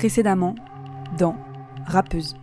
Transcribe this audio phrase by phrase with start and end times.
[0.00, 0.54] Précédemment,
[1.18, 1.36] dans
[1.84, 2.34] Rappeuse.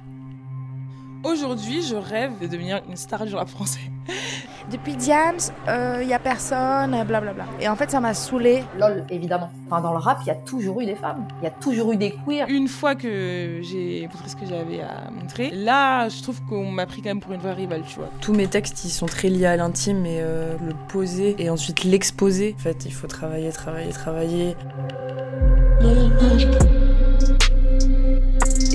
[1.23, 3.79] Aujourd'hui, je rêve de devenir une star du rap français.
[4.71, 7.45] Depuis Diams, il euh, y a personne, blablabla.
[7.59, 8.63] Et en fait, ça m'a saoulé.
[8.77, 9.49] LOL, évidemment.
[9.65, 11.27] Enfin, dans le rap, il y a toujours eu des femmes.
[11.41, 12.45] Il y a toujours eu des queers.
[12.47, 16.85] Une fois que j'ai montré ce que j'avais à montrer, là, je trouve qu'on m'a
[16.85, 18.11] pris quand même pour une vraie rivale, tu vois.
[18.21, 21.85] Tous mes textes, ils sont très liés à l'intime et euh, le poser et ensuite
[21.85, 22.55] l'exposer.
[22.59, 24.55] En fait, il faut travailler, travailler, travailler.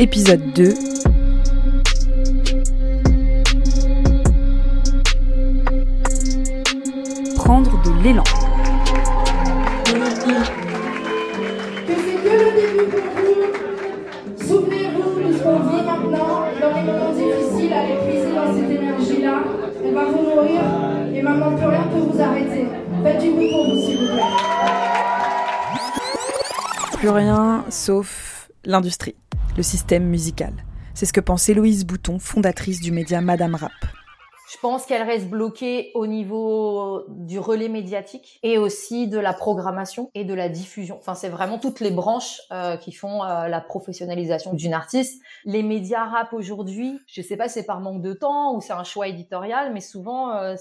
[0.02, 0.74] Épisode 2
[7.37, 8.25] Prendre de l'élan.
[8.25, 8.30] Que
[11.87, 13.47] c'est que le début pour vous.
[14.45, 19.37] Souvenez-vous de ce qu'on vit maintenant, dans les moments difficiles, allez puiser dans cette énergie-là.
[19.84, 20.62] Elle va vous nourrir
[21.14, 22.66] et maintenant plus rien peut vous arrêter.
[23.05, 24.33] Faites du bruit pour vous, s'il vous plaît.
[26.98, 29.14] Plus rien sauf l'industrie
[29.56, 30.53] le système musical.
[30.95, 33.72] C'est ce que pense Héloïse Bouton, fondatrice du média Madame Rap.
[34.53, 40.11] Je pense qu'elle reste bloquée au niveau du relais médiatique et aussi de la programmation
[40.14, 40.98] et de la diffusion.
[40.98, 45.23] Enfin, c'est vraiment toutes les branches euh, qui font euh, la professionnalisation d'une artiste.
[45.47, 48.75] Les médias rap aujourd'hui, je sais pas si c'est par manque de temps ou c'est
[48.75, 50.55] un choix éditorial, mais souvent euh,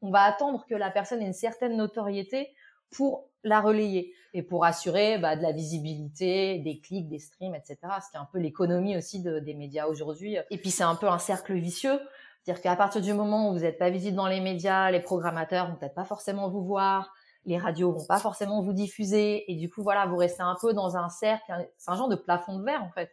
[0.00, 2.48] on va attendre que la personne ait une certaine notoriété
[2.90, 7.78] pour la relayer et pour assurer bah, de la visibilité, des clics, des streams, etc.
[8.04, 10.36] Ce qui est un peu l'économie aussi des médias aujourd'hui.
[10.50, 12.00] Et puis c'est un peu un cercle vicieux.
[12.42, 15.68] C'est-à-dire qu'à partir du moment où vous n'êtes pas visible dans les médias, les programmateurs
[15.68, 17.14] vont peut-être pas forcément vous voir,
[17.46, 20.74] les radios vont pas forcément vous diffuser, et du coup voilà, vous restez un peu
[20.74, 21.44] dans un cercle,
[21.78, 23.10] c'est un genre de plafond de verre en fait,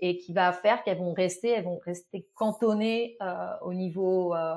[0.00, 4.56] et qui va faire qu'elles vont rester, elles vont rester cantonnées euh, au niveau euh,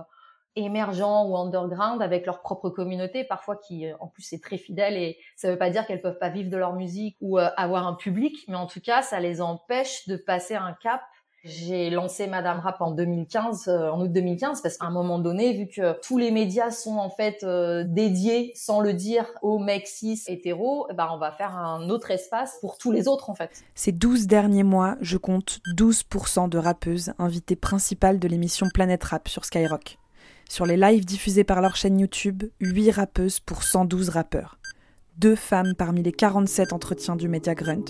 [0.65, 4.95] émergents ou underground avec leur propre communauté, parfois qui euh, en plus est très fidèle
[4.95, 7.49] et ça ne veut pas dire qu'elles peuvent pas vivre de leur musique ou euh,
[7.57, 11.01] avoir un public, mais en tout cas ça les empêche de passer un cap.
[11.45, 15.53] J'ai lancé Madame Rap en 2015, euh, en août 2015, parce qu'à un moment donné,
[15.53, 17.45] vu que tous les médias sont en fait
[17.85, 22.11] dédiés, sans le dire, aux mecs cis hétéros, eh ben on va faire un autre
[22.11, 23.63] espace pour tous les autres en fait.
[23.73, 29.29] Ces 12 derniers mois, je compte 12% de rappeuses invitées principales de l'émission Planète Rap
[29.29, 29.97] sur Skyrock.
[30.51, 34.57] Sur les lives diffusés par leur chaîne YouTube, 8 rappeuses pour 112 rappeurs.
[35.19, 37.85] Deux femmes parmi les 47 entretiens du Media Grunt.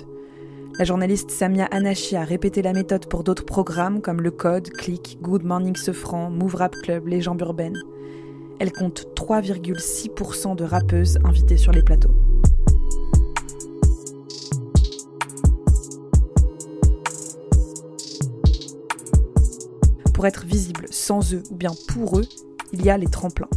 [0.78, 5.20] La journaliste Samia Anashi a répété la méthode pour d'autres programmes comme Le Code, Click,
[5.22, 7.82] Good Morning Sefran, Move Rap Club, Les Jambes Urbaines.
[8.60, 12.14] Elle compte 3,6% de rappeuses invitées sur les plateaux.
[20.14, 22.26] Pour être visible sans eux ou bien pour eux,
[22.74, 23.50] il y a les tremplins.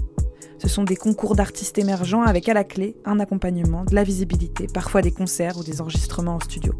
[0.59, 4.69] Ce sont des concours d'artistes émergents avec à la clé un accompagnement, de la visibilité,
[4.73, 6.73] parfois des concerts ou des enregistrements en studio.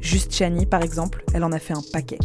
[0.00, 2.18] Juste Chani, par exemple, elle en a fait un paquet.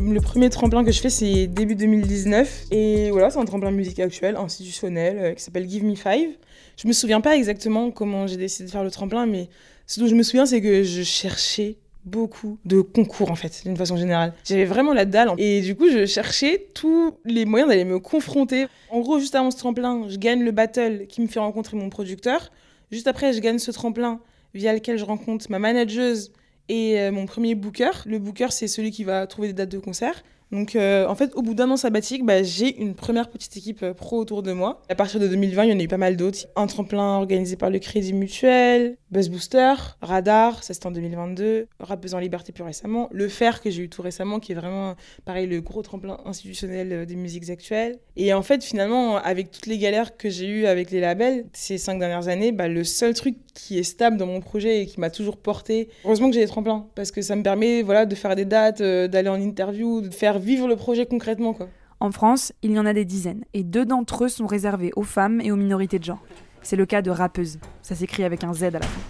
[0.00, 2.64] Le premier tremplin que je fais, c'est début 2019.
[2.72, 6.30] Et voilà, c'est un tremplin musique actuel, institutionnel, euh, qui s'appelle Give Me Five.
[6.76, 9.48] Je me souviens pas exactement comment j'ai décidé de faire le tremplin, mais
[9.86, 13.76] ce dont je me souviens, c'est que je cherchais beaucoup de concours en fait, d'une
[13.76, 14.34] façon générale.
[14.44, 18.66] J'avais vraiment la dalle et du coup je cherchais tous les moyens d'aller me confronter.
[18.90, 21.90] En gros, juste avant ce tremplin, je gagne le battle qui me fait rencontrer mon
[21.90, 22.50] producteur.
[22.90, 24.20] Juste après, je gagne ce tremplin
[24.54, 26.32] via lequel je rencontre ma manageuse
[26.68, 27.90] et euh, mon premier booker.
[28.06, 30.22] Le booker, c'est celui qui va trouver des dates de concert.
[30.54, 33.82] Donc euh, en fait, au bout d'un an sabbatique, bah, j'ai une première petite équipe
[33.82, 34.82] euh, pro autour de moi.
[34.88, 36.46] À partir de 2020, il y en a eu pas mal d'autres.
[36.54, 42.14] Un tremplin organisé par le Crédit Mutuel, Buzz Booster, Radar, ça c'était en 2022, Rappeuse
[42.14, 44.94] en Liberté plus récemment, Le Fer que j'ai eu tout récemment, qui est vraiment
[45.24, 47.98] pareil le gros tremplin institutionnel euh, des musiques actuelles.
[48.14, 51.78] Et en fait, finalement, avec toutes les galères que j'ai eues avec les labels ces
[51.78, 55.00] cinq dernières années, bah, le seul truc qui est stable dans mon projet et qui
[55.00, 58.14] m'a toujours porté, heureusement que j'ai des tremplins, parce que ça me permet voilà, de
[58.14, 61.54] faire des dates, d'aller en interview, de faire vivre le projet concrètement.
[61.54, 61.68] Quoi.
[62.00, 65.02] En France, il y en a des dizaines, et deux d'entre eux sont réservés aux
[65.02, 66.22] femmes et aux minorités de genre.
[66.62, 67.58] C'est le cas de Rappeuse.
[67.82, 69.00] Ça s'écrit avec un Z à la fin.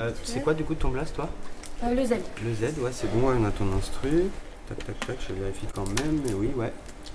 [0.00, 1.28] Euh, c'est quoi du coup ton blast, toi
[1.84, 2.14] euh, Le Z.
[2.44, 4.24] Le Z, ouais, c'est bon, on a ton instru.
[4.68, 6.72] Tac, tac, tac, je vérifie quand même, mais oui, ouais.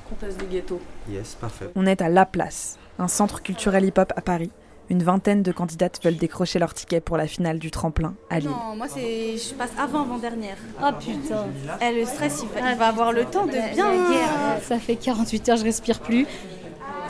[0.07, 0.81] Comtesse des ghettos.
[1.09, 1.69] Yes, parfait.
[1.75, 4.51] On est à La Place, un centre culturel hip-hop à Paris,
[4.89, 8.49] une vingtaine de candidates veulent décrocher leur ticket pour la finale du tremplin à Lille.
[8.49, 10.57] Non, moi c'est je passe avant avant-dernière.
[10.81, 11.45] Oh putain.
[11.79, 14.59] Elle le stress, il va, avoir le temps de bien.
[14.61, 16.25] Ça fait 48 heures, je respire plus.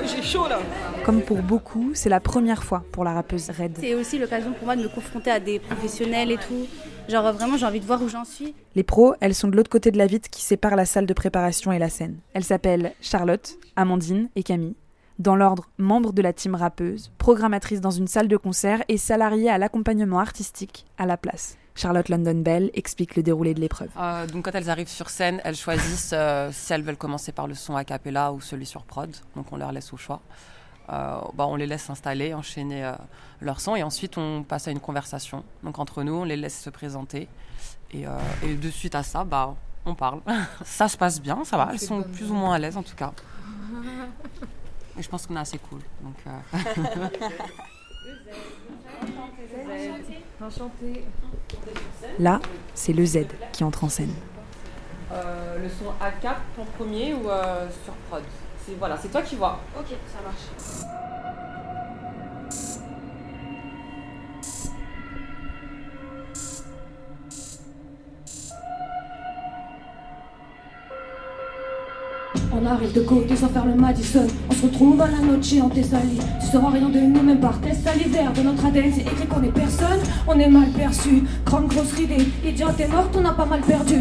[0.06, 0.60] J'ai chaud là.
[1.06, 3.78] Comme pour beaucoup, c'est la première fois pour la rappeuse Red.
[3.80, 6.68] C'est aussi l'occasion pour moi de me confronter à des professionnels et tout.
[7.10, 8.54] Genre vraiment, j'ai envie de voir où j'en suis.
[8.76, 11.14] Les pros, elles sont de l'autre côté de la vitre qui sépare la salle de
[11.14, 12.20] préparation et la scène.
[12.34, 14.76] Elles s'appellent Charlotte, Amandine et Camille.
[15.20, 19.50] Dans l'ordre, membre de la team rappeuse, programmatrice dans une salle de concert et salariée
[19.50, 21.58] à l'accompagnement artistique à la place.
[21.76, 23.90] Charlotte London Bell explique le déroulé de l'épreuve.
[23.98, 27.48] Euh, donc quand elles arrivent sur scène, elles choisissent euh, si elles veulent commencer par
[27.48, 29.14] le son a cappella ou celui sur prod.
[29.36, 30.22] Donc on leur laisse au choix.
[30.92, 32.94] Euh, bah, on les laisse s'installer, enchaîner euh,
[33.42, 35.44] leur son et ensuite on passe à une conversation.
[35.64, 37.28] Donc entre nous, on les laisse se présenter
[37.92, 39.54] et, euh, et de suite à ça, bah,
[39.86, 40.22] on parle.
[40.64, 41.70] ça se passe bien, ça va.
[41.72, 43.12] Elles sont plus ou moins à l'aise en tout cas.
[45.00, 45.80] Et je pense qu'on est assez cool.
[46.02, 46.32] Donc, euh,
[52.20, 52.42] Là,
[52.74, 54.14] c'est le Z qui entre en scène.
[55.12, 58.24] Euh, le son à cap en premier ou euh, sur prod?
[58.66, 59.62] C'est voilà, c'est toi qui vois.
[59.80, 60.50] Ok, ça marche.
[72.52, 74.28] On arrive de côté sans faire le Madison.
[74.50, 76.20] On se retrouve à la noche en Thessalie.
[76.40, 78.34] Tu sauras rien de nous, même par tes salivaires.
[78.34, 80.00] De notre ADN, c'est écrit qu'on est personne.
[80.28, 81.24] On est mal perçu.
[81.46, 82.28] Grande grosse ridée.
[82.46, 84.00] Idiote est morte, on a pas mal perdu.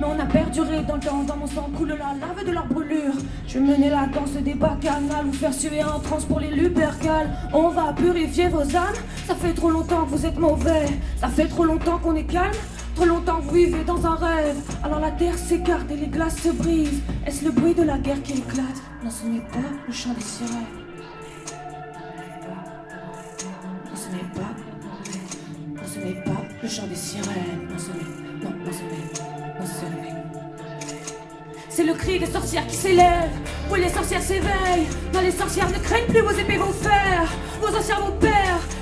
[0.00, 1.24] Mais on a perduré dans le temps.
[1.26, 3.14] Dans mon sang coule la lave de leur brûlure.
[3.46, 5.26] Je vais mener la danse des bacchanales.
[5.26, 7.30] Vous faire suer en transe pour les lupercales.
[7.52, 8.96] On va purifier vos âmes.
[9.26, 10.86] Ça fait trop longtemps que vous êtes mauvais.
[11.20, 12.52] Ça fait trop longtemps qu'on est calme.
[12.96, 14.56] Trop longtemps vous vivez dans un rêve.
[14.82, 17.02] Alors la terre s'écarte et les glaces se brisent.
[17.26, 20.22] Est-ce le bruit de la guerre qui éclate Non, ce n'est pas le chant des
[20.22, 20.64] sirènes.
[23.84, 24.54] Non, ce n'est pas.
[25.74, 27.68] Non, ce n'est pas le chant des sirènes.
[27.68, 28.44] Non, ce n'est.
[28.44, 29.60] Non, non, ce n'est.
[29.60, 29.86] Non, ce.
[31.68, 33.30] C'est le cri des sorcières qui s'élève.
[33.70, 34.88] Oui, les sorcières s'éveillent.
[35.12, 37.30] Non, les sorcières ne craignent plus vos épées vos fers.
[37.60, 38.75] Vos anciens vos pères.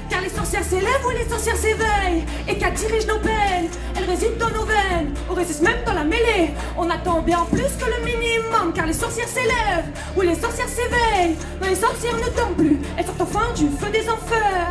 [0.54, 2.24] Sorcières s'élèvent, oui, les sorcières s'éveillent?
[2.46, 3.68] Et qu'elles dirigent nos peines?
[3.96, 5.12] Elles résident dans nos veines.
[5.28, 6.50] On résiste même dans la mêlée?
[6.78, 8.72] On attend bien plus que le minimum.
[8.72, 9.90] Car les sorcières s'élèvent.
[10.16, 11.36] Oui, les sorcières s'éveillent.
[11.60, 12.78] Non, les sorcières ne dorment plus.
[12.96, 14.70] Elles sortent enfin du feu des enfers.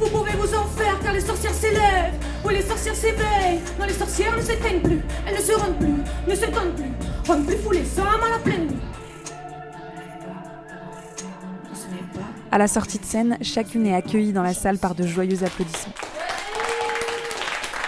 [0.00, 2.14] Vous pouvez vous en faire car les sorcières s'élèvent.
[2.42, 3.60] Oui, les sorcières s'éveillent.
[3.78, 5.02] Non, les sorcières ne s'éteignent plus.
[5.26, 6.92] Elles ne se rendent plus, ne se plus.
[7.28, 8.91] Rendent plus fous les hommes à la pleine nuit.
[12.52, 15.94] À la sortie de scène, chacune est accueillie dans la salle par de joyeux applaudissements.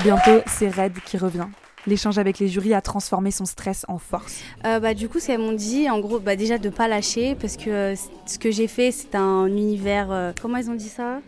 [0.02, 1.48] Bientôt, c'est Red qui revient.
[1.86, 4.40] L'échange avec les jurys a transformé son stress en force.
[4.64, 7.34] Euh, bah, du coup, ce qu'elles m'ont dit, en gros, bah, déjà de pas lâcher,
[7.34, 7.94] parce que euh,
[8.24, 10.10] ce que j'ai fait, c'est un univers.
[10.10, 11.20] euh, comment ils ont dit ça?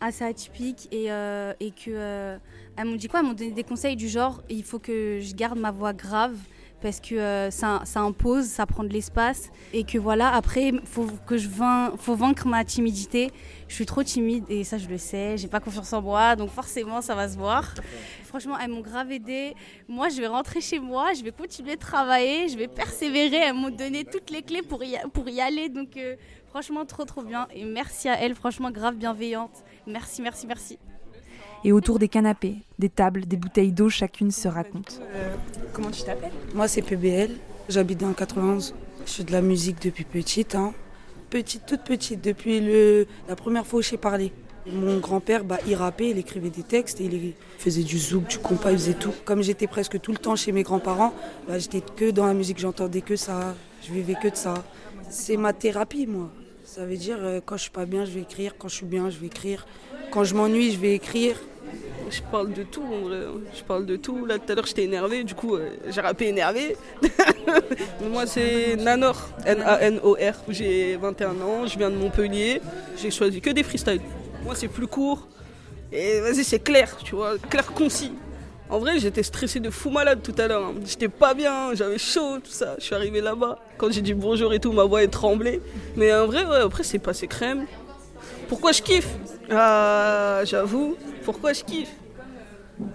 [0.00, 0.86] Assez atypique.
[0.92, 2.38] Et, et que.
[2.76, 3.18] elles m'ont dit quoi?
[3.18, 6.36] Elles m'ont donné des conseils du genre il faut que je garde ma voix grave.
[6.82, 9.50] Parce que euh, ça, impose, ça prend de l'espace.
[9.72, 11.48] Et que voilà, après, faut que je
[11.98, 13.30] faut vaincre ma timidité.
[13.68, 15.36] Je suis trop timide et ça, je le sais.
[15.36, 16.36] J'ai pas confiance en moi.
[16.36, 17.74] Donc forcément, ça va se voir.
[18.24, 19.54] Franchement, elles m'ont grave aidé.
[19.88, 23.36] Moi, je vais rentrer chez moi, je vais continuer de travailler, je vais persévérer.
[23.36, 25.68] Elles m'ont donné toutes les clés pour y, pour y aller.
[25.68, 27.48] Donc, euh, franchement, trop, trop bien.
[27.54, 29.64] Et merci à elles, franchement, grave bienveillante.
[29.86, 30.78] Merci, merci, merci.
[31.64, 35.00] Et autour des canapés, des tables, des bouteilles d'eau, chacune se raconte.
[35.72, 36.32] comment tu t'appelles?
[36.54, 37.30] Moi, c'est PBL.
[37.68, 38.74] J'habite dans le 91.
[39.06, 40.54] Je fais de la musique depuis petite.
[40.54, 40.72] hein.
[41.30, 44.32] Petite, toute petite, depuis le, la première fois où j'ai parlé.
[44.72, 48.38] Mon grand-père, bah, il rappait, il écrivait des textes, et il faisait du zouk, du
[48.38, 49.12] compas, il faisait tout.
[49.24, 51.12] Comme j'étais presque tout le temps chez mes grands-parents,
[51.48, 53.54] bah, j'étais que dans la musique, j'entendais que ça,
[53.86, 54.64] je vivais que de ça.
[55.10, 56.30] C'est ma thérapie, moi.
[56.76, 58.84] Ça veut dire, euh, quand je suis pas bien, je vais écrire, quand je suis
[58.84, 59.64] bien, je vais écrire.
[60.10, 61.38] Quand je m'ennuie, je vais écrire.
[62.10, 63.20] Je parle de tout, en vrai.
[63.56, 64.26] Je parle de tout.
[64.26, 65.24] Là, tout à l'heure, j'étais énervé.
[65.24, 66.76] Du coup, euh, j'ai rappé énervé.
[68.10, 69.30] Moi, c'est Nanor.
[69.46, 70.34] N-A-N-O-R.
[70.50, 71.66] J'ai 21 ans.
[71.66, 72.60] Je viens de Montpellier.
[72.98, 74.02] J'ai choisi que des freestyles.
[74.44, 75.26] Moi, c'est plus court.
[75.90, 77.38] Et vas-y, c'est clair, tu vois.
[77.38, 78.12] Clair, concis.
[78.68, 80.66] En vrai, j'étais stressé de fou malade tout à l'heure.
[80.66, 80.74] hein.
[80.84, 82.74] J'étais pas bien, j'avais chaud, tout ça.
[82.78, 83.58] Je suis arrivé là-bas.
[83.78, 85.60] Quand j'ai dit bonjour et tout, ma voix est tremblée.
[85.96, 87.66] Mais en vrai, ouais, après, c'est passé crème.
[88.48, 89.08] Pourquoi je kiffe?
[89.50, 90.96] Ah, j'avoue.
[91.24, 91.92] Pourquoi je kiffe?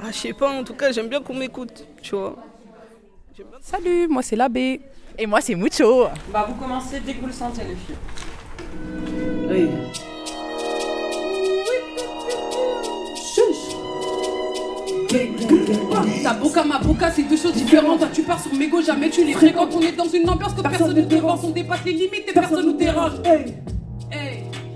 [0.01, 2.35] Ah, je sais pas, en tout cas, j'aime bien qu'on m'écoute, tu vois.
[3.61, 4.81] Salut, moi c'est l'abbé.
[5.17, 6.07] Et moi c'est Mucho.
[6.31, 7.95] Bah, vous commencez dès que vous le sentez, les filles.
[9.49, 9.69] Oui.
[16.23, 17.99] Ta boca, ma boca, c'est deux choses différentes.
[17.99, 19.71] Toi, tu pars sur mes go, jamais tu les fréquentes.
[19.75, 21.41] On est dans une ambiance que personne ne devance.
[21.43, 23.13] On dépasse les limites et personne nous dérange.
[23.25, 23.55] Hey.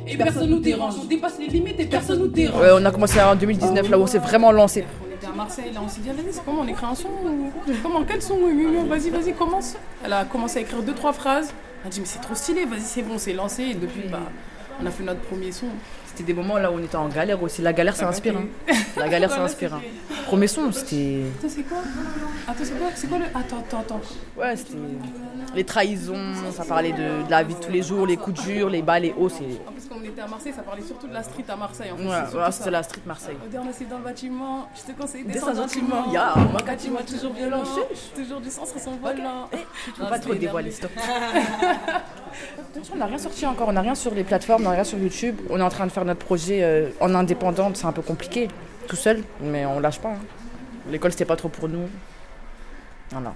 [0.07, 0.95] Et personne nous dérange.
[1.01, 2.61] On dépasse les limites et personne nous dérange.
[2.61, 4.83] Ouais, on a commencé en 2019 là où on s'est vraiment lancé.
[5.09, 7.07] On était à Marseille, là, on s'est dit, vas-y, c'est comment on écrit un son
[7.07, 7.51] ou-
[7.81, 8.35] Comment, quel son
[8.87, 9.75] Vas-y, vas-y, commence.
[10.03, 11.53] Elle a commencé à écrire deux, trois phrases.
[11.83, 13.63] Elle a dit, mais c'est trop stylé, vas-y, c'est bon, c'est lancé.
[13.63, 14.19] Et depuis, bah,
[14.81, 15.67] On a fait notre premier son.
[16.07, 17.61] C'était des moments là où on était en galère aussi.
[17.61, 18.35] La galère, ça inspire.
[18.37, 18.73] hein.
[18.97, 19.73] La galère, ça inspire.
[19.73, 19.81] hein.
[20.25, 21.23] Premier son, c'était.
[21.39, 21.77] Attends, c'est quoi?
[22.47, 22.87] Attends, c'est quoi?
[22.95, 23.25] C'est quoi le.
[23.25, 24.01] Attends, attends, attends.
[24.37, 24.77] Ouais, c'était.
[25.55, 28.69] Les trahisons, ça parlait de, de la vie de tous les jours, les coups durs,
[28.69, 29.29] les bas, les hauts.
[29.29, 29.43] C'est.
[30.15, 31.91] Était à Marseille, ça parlait surtout de la street à Marseille.
[31.91, 33.35] En fait, Ouais, c'est ouais, la street Marseille.
[33.45, 36.09] On dit, on est dans le bâtiment, je te conseille Descends gentiment.
[36.09, 37.63] Ya, Moi, Katima, toujours violent.
[38.15, 39.49] Toujours du sang sur son volant.
[39.83, 40.91] Tu peux pas trop dévoiler, stop.
[42.93, 44.97] On n'a rien sorti encore, on n'a rien sur les plateformes, on n'a rien sur
[44.97, 45.35] YouTube.
[45.49, 48.47] On est en train de faire notre projet euh, en indépendante, c'est un peu compliqué,
[48.87, 50.09] tout seul, mais on lâche pas.
[50.11, 50.19] hein.
[50.89, 51.89] L'école, c'était pas trop pour nous.
[53.11, 53.33] Voilà.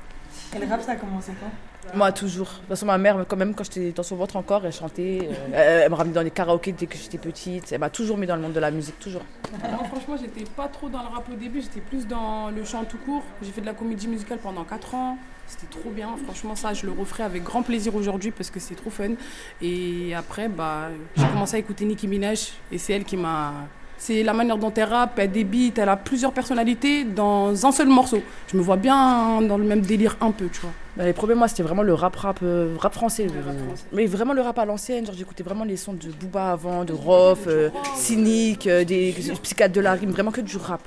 [0.56, 1.52] Et le rap, ça a commencé quand?
[1.96, 2.48] Moi, toujours.
[2.48, 5.30] De toute façon, ma mère, quand même, quand j'étais dans son ventre encore, elle chantait.
[5.54, 7.72] euh, elle, me ramenait dans les karaokés dès que j'étais petite.
[7.72, 9.24] Elle m'a toujours mis dans le monde de la musique, toujours.
[9.52, 12.84] Moi, franchement, j'étais pas trop dans le rap au début, j'étais plus dans le chant
[12.86, 13.24] tout court.
[13.42, 15.18] J'ai fait de la comédie musicale pendant 4 ans.
[15.48, 16.16] C'était trop bien.
[16.26, 19.14] Franchement, ça, je le referai avec grand plaisir aujourd'hui parce que c'est trop fun.
[19.62, 23.54] Et après, bah, j'ai commencé à écouter Nicki Minaj et c'est elle qui m'a.
[24.02, 27.90] C'est la manière dont elle rappe, elle beats, elle a plusieurs personnalités dans un seul
[27.90, 28.22] morceau.
[28.48, 30.72] Je me vois bien dans le même délire un peu, tu vois.
[30.96, 33.28] Bah, les premiers mois, c'était vraiment le rap rap, euh, rap français.
[33.28, 33.52] euh,
[33.92, 35.06] Mais vraiment le rap à l'ancienne.
[35.06, 39.14] Genre, j'écoutais vraiment les sons de Booba avant, de Rof, euh, Cynique, euh, des
[39.44, 40.82] psychiatres de la rime, vraiment que du rap.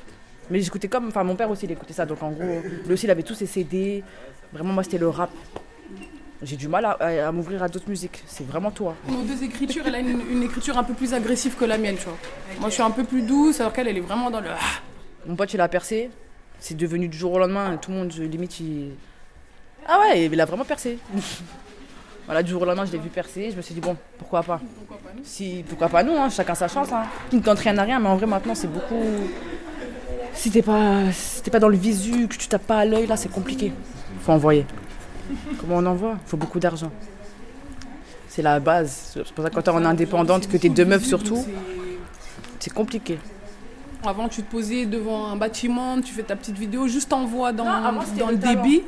[0.50, 1.08] Mais j'écoutais comme.
[1.08, 2.06] Enfin, mon père aussi, il écoutait ça.
[2.06, 4.02] Donc, en gros, lui aussi, il avait tous ses CD.
[4.54, 5.30] Vraiment, moi, c'était le rap.
[6.42, 8.22] J'ai du mal à, à- à m'ouvrir à d'autres musiques.
[8.26, 8.94] C'est vraiment toi.
[9.08, 11.96] Nos deux écritures, elle a une, une écriture un peu plus agressive que la mienne,
[11.96, 12.16] tu vois.
[12.58, 14.48] Moi, je suis un peu plus douce, alors qu'elle, elle est vraiment dans le.
[14.50, 14.80] ah.
[15.26, 16.10] Mon pote, il a percé.
[16.58, 17.76] C'est devenu du jour au lendemain.
[17.76, 18.90] Tout le monde, limite, il.
[19.86, 20.98] Ah ouais, il a vraiment percé.
[22.26, 23.50] voilà, du jour au lendemain, je l'ai vu percer.
[23.52, 24.60] Je me suis dit, bon, pourquoi pas?
[25.22, 26.90] Si, pourquoi pas nous, hein, chacun sa chance.
[26.92, 27.04] Hein.
[27.30, 29.00] Qui ne tente rien à rien, mais en vrai, maintenant, c'est beaucoup.
[30.34, 33.06] Si t'es pas, si t'es pas dans le visu, que tu tapes pas à l'œil,
[33.06, 33.72] là, c'est compliqué.
[34.22, 34.66] Faut envoyer.
[35.60, 36.90] Comment on envoie Faut beaucoup d'argent.
[38.28, 39.12] C'est la base.
[39.14, 41.44] C'est pour ça que quand t'es en indépendante, que t'es deux meufs surtout,
[42.58, 43.18] c'est compliqué.
[44.04, 47.64] Avant, tu te posais devant un bâtiment, tu fais ta petite vidéo, juste envoie dans,
[47.64, 48.62] Non, avant, c'était dans le le talent.
[48.62, 48.82] débit.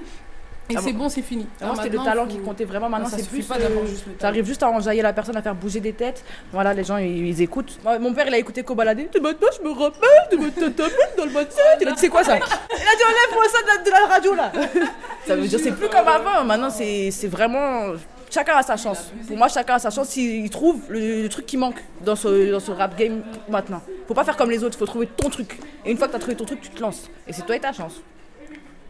[0.71, 1.47] Et Avant- c'est bon, c'est fini.
[1.61, 2.89] Avant, Là, c'était le talent qui comptait vraiment.
[2.89, 3.45] Maintenant, c'est plus.
[3.45, 6.25] pas d'avoir juste le juste à enjailler la personne, à faire bouger des têtes.
[6.53, 7.79] Voilà, les gens, ils, écoutent.
[8.01, 9.11] Mon père, il a écouté Kobalade.
[9.13, 10.01] De maintenant, je me rappelle
[10.33, 11.57] de me taper dans le matin.
[11.81, 12.37] Il a dit, c'est quoi ça?
[12.37, 14.53] Il a dit, enlève-moi ça de la, de la radio, là.
[15.27, 16.45] ça veut dire, c'est plus comme avant.
[16.45, 17.93] Maintenant, c'est c'est vraiment.
[18.31, 19.13] Chacun a sa chance.
[19.29, 22.51] Pour moi, chacun a sa chance s'il trouve le, le truc qui manque dans ce,
[22.51, 23.81] dans ce rap game maintenant.
[24.09, 25.59] Faut pas faire comme les autres, faut trouver ton truc.
[25.85, 27.09] Et une fois que t'as trouvé ton truc, tu te lances.
[27.29, 28.01] Et c'est toi et ta chance.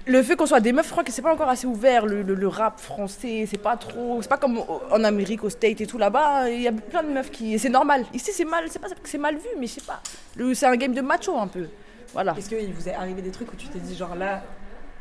[0.07, 2.05] Le fait qu'on soit des meufs, je crois que c'est pas encore assez ouvert.
[2.05, 4.21] Le, le- le rap français, c'est pas trop.
[4.21, 6.51] C'est pas comme en Amérique, au State et tout là-bas.
[6.51, 7.59] Il y a plein de meufs qui.
[7.59, 8.05] C'est normal.
[8.13, 8.65] Ici, c'est mal.
[8.69, 10.01] C'est pas que c'est mal vu, mais je sais pas.
[10.55, 11.69] C'est un game de macho un peu.
[12.13, 12.35] Voilà.
[12.37, 14.43] Est-ce qu'il vous est arrivé des trucs où tu t'es dit, genre là,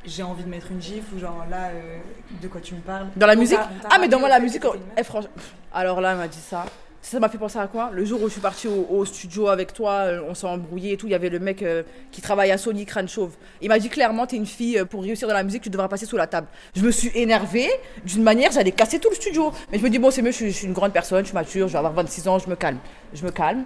[0.05, 1.97] j'ai envie de mettre une gifle ou genre là, euh,
[2.41, 3.07] de quoi tu me parles?
[3.17, 3.59] Dans la musique?
[3.89, 4.63] Ah, mais dans moi, la musique.
[4.97, 5.29] eh, franchement,
[5.73, 6.65] Alors là, elle m'a dit ça.
[7.03, 7.91] Ça m'a fait penser à quoi?
[7.91, 10.97] Le jour où je suis partie au, studio avec toi, euh, on s'est embrouillé et
[10.97, 11.05] tout.
[11.05, 13.33] Il y avait le mec euh, qui travaille à Sony, Crâne Chauve.
[13.61, 15.89] Il m'a dit clairement T'es une fille, euh, pour réussir dans la musique, tu devras
[15.89, 16.47] passer sous la table.
[16.73, 17.69] Je me suis énervée.
[18.05, 19.51] D'une manière, j'allais casser tout le studio.
[19.69, 21.33] Mais je me dis Bon, c'est mieux, je je suis une grande personne, je suis
[21.35, 22.79] mature, je vais avoir 26 ans, je me calme.
[23.13, 23.65] Je me calme.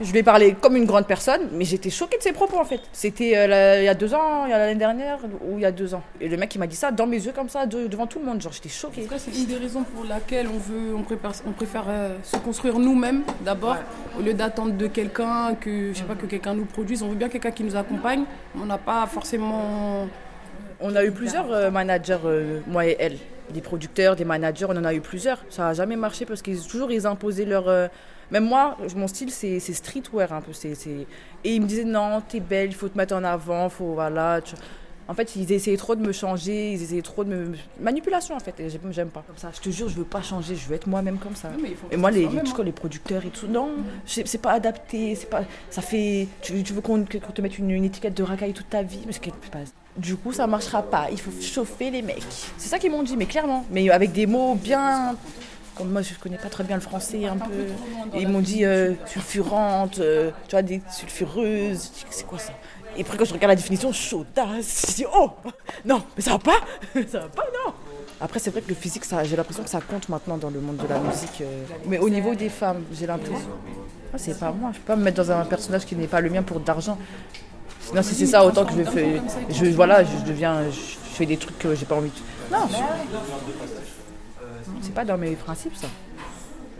[0.00, 2.80] Je vais parler comme une grande personne, mais j'étais choquée de ses propos en fait.
[2.92, 5.64] C'était euh, il y a deux ans, il y a l'année dernière, ou il y
[5.64, 6.02] a deux ans.
[6.20, 8.20] Et le mec, il m'a dit ça dans mes yeux comme ça, de- devant tout
[8.20, 8.40] le monde.
[8.40, 9.00] Genre, j'étais choquée.
[9.00, 11.84] En tout cas, c'est une des raisons pour laquelle on veut, on préfère, on préfère
[11.88, 13.76] euh, se construire nous-mêmes d'abord,
[14.18, 17.02] au lieu d'attendre de quelqu'un que, je sais pas, que quelqu'un nous produise.
[17.02, 18.22] On veut bien quelqu'un qui nous accompagne.
[18.60, 20.06] On n'a pas forcément.
[20.80, 22.18] On a eu plusieurs euh, managers,
[22.68, 23.16] moi et elle.
[23.50, 25.42] Des producteurs, des managers, on en a eu plusieurs.
[25.50, 27.64] Ça n'a jamais marché parce qu'ils toujours ils imposaient leur.
[28.30, 30.52] Même moi, mon style, c'est c'est streetwear un peu.
[30.52, 31.06] c'est c'est-
[31.44, 33.94] Et ils me disaient non, t'es belle, il faut te mettre en avant, faut.
[33.94, 34.40] Voilà.
[34.42, 34.54] tu-
[35.10, 37.52] En fait, ils essayaient trop de me changer, ils essayaient trop de me.
[37.80, 39.24] Manipulation en fait, et j'aime j'aime pas.
[39.26, 41.48] Comme ça, je te jure, je veux pas changer, je veux être moi-même comme ça.
[41.62, 43.70] mais Et moi, les, tu vois, les producteurs et tout, non,
[44.04, 45.44] c'est c'est pas adapté, c'est pas.
[45.70, 46.28] Ça fait.
[46.42, 49.00] Tu, tu veux qu'on qu'on te mette une, une étiquette de racaille toute ta vie,
[49.06, 49.60] mais c'est pas-
[49.96, 52.22] Du coup, ça marchera pas, il faut chauffer les mecs.
[52.58, 53.64] C'est ça qu'ils m'ont dit, mais clairement.
[53.70, 55.16] Mais avec des mots bien.
[55.84, 57.66] Moi, je connais pas très bien le français un peu.
[58.18, 61.90] Ils m'ont dit euh, sulfurante, euh, tu vois, des sulfureuses.
[61.96, 62.52] Je C'est quoi ça?
[62.96, 65.30] Et après, quand je regarde la définition, chaudasse, je dis, oh
[65.84, 66.58] Non, mais ça va pas?
[67.08, 67.72] Ça va pas, non
[68.20, 70.78] Après, c'est vrai que le physique, j'ai l'impression que ça compte maintenant dans le monde
[70.78, 71.40] de la musique.
[71.42, 71.62] euh.
[71.86, 73.48] Mais au niveau des femmes, j'ai l'impression.
[74.12, 76.20] Ah, c'est pas moi, je peux pas me mettre dans un personnage qui n'est pas
[76.20, 76.98] le mien pour de l'argent.
[77.82, 79.20] Sinon, si c'est ça, autant que je fais.
[79.50, 80.64] Je, voilà, je deviens.
[80.70, 82.52] Je, je fais des trucs que j'ai pas envie de.
[82.54, 82.66] Non,
[84.82, 85.88] c'est pas dans mes principes, ça.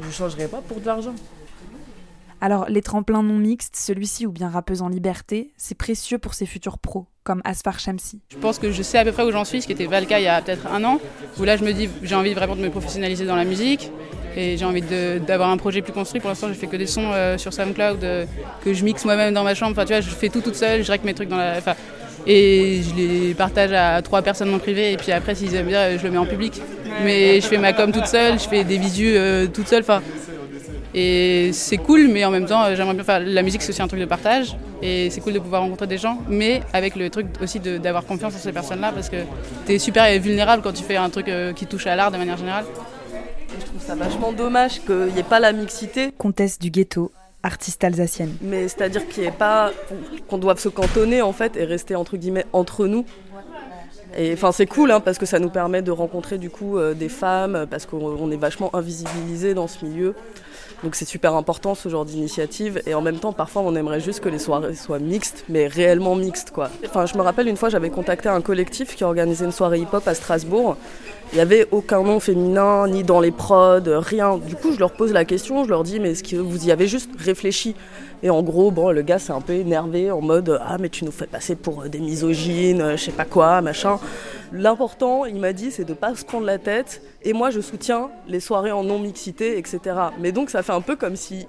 [0.00, 1.14] Je changerai pas pour de l'argent.
[2.40, 6.46] Alors, les tremplins non mixtes, celui-ci ou bien rappeuse en liberté, c'est précieux pour ses
[6.46, 8.20] futurs pros, comme Asfar Shamsi.
[8.30, 10.00] Je pense que je sais à peu près où j'en suis, ce qui était pas
[10.00, 11.00] le cas il y a peut-être un an,
[11.40, 13.90] où là je me dis j'ai envie vraiment de me professionnaliser dans la musique
[14.36, 16.20] et j'ai envie d'avoir un projet plus construit.
[16.20, 18.24] Pour l'instant, je fais que des sons euh, sur SoundCloud euh,
[18.62, 19.72] que je mixe moi-même dans ma chambre.
[19.72, 21.58] Enfin, tu vois, je fais tout toute seule, je règle mes trucs dans la.
[21.58, 21.74] Enfin,
[22.26, 25.96] et je les partage à trois personnes en privé et puis après s'ils aiment bien
[25.96, 26.60] je le mets en public.
[27.04, 30.02] Mais je fais ma com toute seule je fais des visus euh, toute seule enfin.
[30.94, 33.88] Et c'est cool mais en même temps j'aimerais bien faire la musique c'est aussi un
[33.88, 34.56] truc de partage.
[34.80, 38.34] Et c'est cool de pouvoir rencontrer des gens mais avec le truc aussi d'avoir confiance
[38.34, 39.16] en ces personnes là parce que
[39.66, 42.16] tu es super vulnérable quand tu fais un truc euh, qui touche à l'art de
[42.16, 42.64] manière générale.
[43.58, 46.12] Je trouve ça vachement dommage qu'il n'y ait pas la mixité.
[46.16, 47.10] Comtesse du ghetto,
[47.42, 48.36] artiste alsacienne.
[48.40, 49.72] Mais c'est-à-dire qu'il ait pas
[50.28, 53.04] qu'on doive se cantonner en fait et rester entre guillemets entre nous.
[54.16, 56.94] Et enfin c'est cool hein, parce que ça nous permet de rencontrer du coup euh,
[56.94, 60.14] des femmes parce qu'on est vachement invisibilisé dans ce milieu.
[60.82, 64.20] Donc c'est super important ce genre d'initiative et en même temps parfois on aimerait juste
[64.20, 66.70] que les soirées soient mixtes mais réellement mixtes quoi.
[66.86, 70.06] Enfin je me rappelle une fois j'avais contacté un collectif qui organisait une soirée hip-hop
[70.06, 70.76] à Strasbourg
[71.32, 74.38] il n'y avait aucun nom féminin, ni dans les prods, rien.
[74.38, 76.72] Du coup, je leur pose la question, je leur dis, mais est-ce que vous y
[76.72, 77.74] avez juste réfléchi?
[78.22, 81.04] Et en gros, bon, le gars s'est un peu énervé en mode, ah, mais tu
[81.04, 83.98] nous fais passer pour des misogynes, je sais pas quoi, machin.
[84.52, 87.02] L'important, il m'a dit, c'est de pas se prendre la tête.
[87.22, 89.80] Et moi, je soutiens les soirées en non-mixité, etc.
[90.18, 91.46] Mais donc, ça fait un peu comme si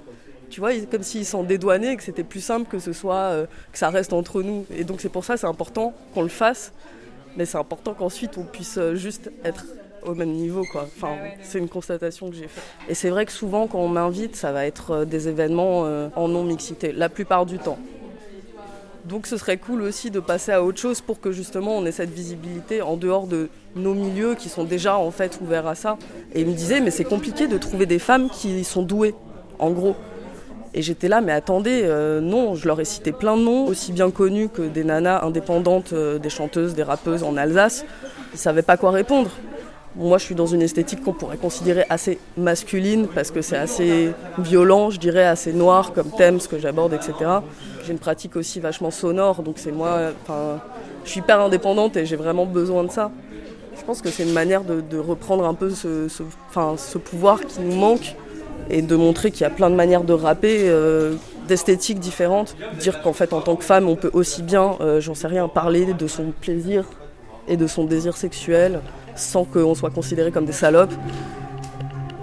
[0.50, 3.77] tu vois, comme s'ils s'en dédouanaient que c'était plus simple que ce soit, euh, que
[3.77, 4.65] ça reste entre nous.
[4.75, 6.74] Et donc c'est pour ça c'est important qu'on le fasse
[7.38, 9.65] mais c'est important qu'ensuite on puisse euh, juste être
[10.03, 10.88] au même niveau quoi.
[10.98, 12.63] Enfin, c'est une constatation que j'ai faite.
[12.88, 15.82] Et c'est vrai que souvent quand on m'invite, ça va être euh, des événements
[16.15, 17.77] en non mixité, la plupart du temps.
[19.06, 21.91] Donc ce serait cool aussi de passer à autre chose pour que justement on ait
[21.91, 25.98] cette visibilité en dehors de nos milieux qui sont déjà en fait ouverts à ça.
[26.34, 29.15] Et il me disait mais c'est compliqué de trouver des femmes qui sont douées,
[29.58, 29.96] en gros.
[30.74, 33.91] Et j'étais là, mais attendez, euh, non, je leur ai cité plein de noms, aussi
[33.91, 37.86] bien connus que des nanas indépendantes, euh, des chanteuses, des rappeuses en Alsace.
[38.32, 39.32] Ils ne savaient pas quoi répondre.
[39.96, 44.12] Moi, je suis dans une esthétique qu'on pourrait considérer assez masculine, parce que c'est assez
[44.38, 47.13] violent, je dirais, assez noir comme thème, ce que j'aborde, etc.
[47.86, 50.62] J'ai une pratique aussi vachement sonore, donc c'est moi, enfin,
[51.03, 53.12] je suis hyper indépendante et j'ai vraiment besoin de ça.
[53.77, 57.75] Je pense que c'est une manière de, reprendre un peu ce, ce pouvoir qui nous
[57.75, 58.15] manque
[58.69, 61.15] et de montrer qu'il y a plein de manières de rapper, euh,
[61.48, 62.55] d'esthétiques différentes.
[62.79, 65.48] Dire qu'en fait, en tant que femme, on peut aussi bien, euh, j'en sais rien,
[65.48, 66.86] parler de son plaisir
[67.48, 68.81] et de son désir sexuel
[69.16, 70.94] sans qu'on soit considéré comme des salopes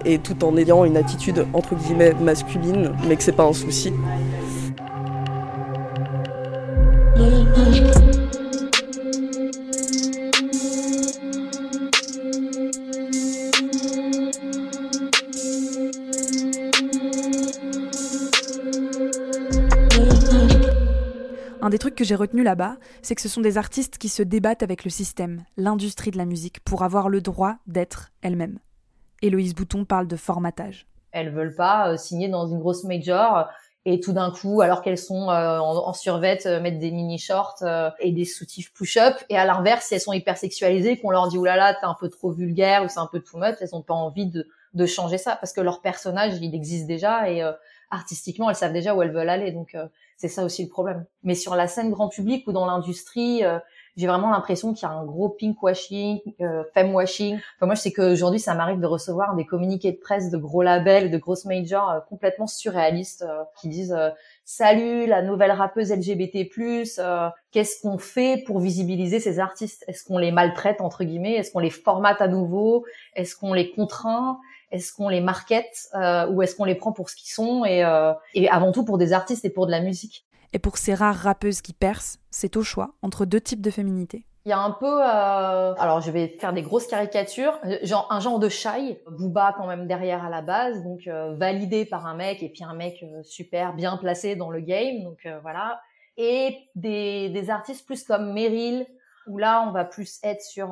[0.04, 3.92] et tout en ayant une attitude entre guillemets masculine, mais que c'est pas un souci.
[21.66, 24.22] Un des trucs que j'ai retenu là-bas, c'est que ce sont des artistes qui se
[24.22, 28.60] débattent avec le système, l'industrie de la musique, pour avoir le droit d'être elles-mêmes.
[29.20, 30.86] Héloïse Bouton parle de formatage.
[31.10, 33.48] Elles veulent pas euh, signer dans une grosse major
[33.84, 37.64] et tout d'un coup, alors qu'elles sont euh, en, survêt, euh, mettre des mini shorts
[37.98, 39.16] et des soutifs push-up.
[39.28, 42.08] Et à l'inverse, si elles sont hyper sexualisées, qu'on leur dit oulala, t'es un peu
[42.08, 45.18] trop vulgaire ou c'est un peu too much, elles ont pas envie de, de changer
[45.18, 47.42] ça parce que leur personnage, il existe déjà et
[47.90, 49.52] artistiquement, elles savent déjà où elles veulent aller.
[49.52, 49.76] Donc
[50.16, 51.04] c'est ça aussi le problème.
[51.24, 53.58] Mais sur la scène grand public ou dans l'industrie, euh,
[53.96, 57.36] j'ai vraiment l'impression qu'il y a un gros pink washing, euh, femme washing.
[57.56, 60.62] Enfin, moi, je sais qu'aujourd'hui, ça m'arrive de recevoir des communiqués de presse de gros
[60.62, 63.96] labels, de grosses majors euh, complètement surréalistes euh, qui disent
[64.44, 66.48] Salut, la nouvelle rappeuse LGBT+,
[67.50, 69.82] qu'est-ce qu'on fait pour visibiliser ces artistes?
[69.88, 71.34] Est-ce qu'on les maltraite, entre guillemets?
[71.34, 72.84] Est-ce qu'on les formate à nouveau?
[73.14, 74.38] Est-ce qu'on les contraint?
[74.70, 77.84] Est-ce qu'on les market euh, ou est-ce qu'on les prend pour ce qu'ils sont et,
[77.84, 80.26] euh, et avant tout pour des artistes et pour de la musique?
[80.52, 84.24] Et pour ces rares rappeuses qui percent, c'est au choix entre deux types de féminité.
[84.44, 85.74] Il y a un peu, euh...
[85.74, 89.88] alors je vais faire des grosses caricatures, genre un genre de shy, Booba quand même
[89.88, 93.24] derrière à la base, donc euh, validé par un mec et puis un mec euh,
[93.24, 95.80] super bien placé dans le game, donc voilà.
[96.16, 98.86] Et des, des artistes plus comme Meryl,
[99.26, 100.68] où là on va plus être sur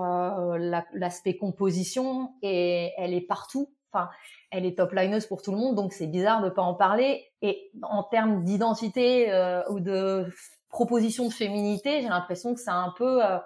[0.93, 4.11] l'aspect composition et elle est partout Enfin,
[4.51, 7.25] elle est top lineuse pour tout le monde, donc c'est bizarre de pas en parler.
[7.43, 10.27] Et en termes d'identité euh, ou de
[10.69, 13.39] proposition de féminité, j'ai l'impression que c'est un peu euh,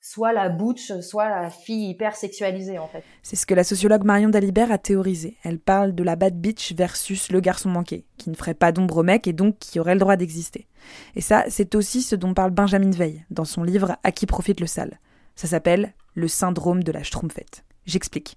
[0.00, 3.04] soit la butch, soit la fille hyper sexualisée en fait.
[3.22, 5.36] C'est ce que la sociologue Marion Dalibert a théorisé.
[5.44, 8.98] Elle parle de la bad bitch versus le garçon manqué, qui ne ferait pas d'ombre
[8.98, 10.66] au mec et donc qui aurait le droit d'exister.
[11.14, 14.58] Et ça, c'est aussi ce dont parle Benjamin Veil dans son livre À qui profite
[14.58, 14.98] le sale.
[15.36, 17.64] Ça s'appelle Le syndrome de la schtroumpfette.
[17.86, 18.36] J'explique.